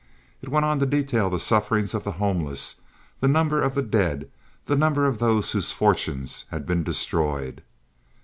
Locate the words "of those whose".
5.05-5.71